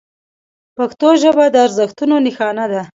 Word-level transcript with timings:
پښتو 0.77 1.09
ژبه 1.21 1.45
د 1.53 1.55
ارزښتونو 1.65 2.15
نښانه 2.25 2.65
ده. 2.73 2.81